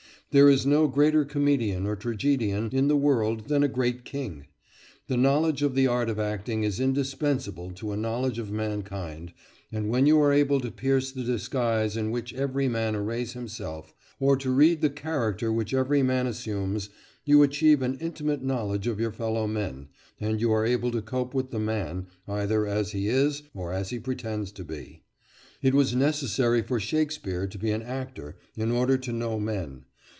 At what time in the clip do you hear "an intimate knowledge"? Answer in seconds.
17.81-18.87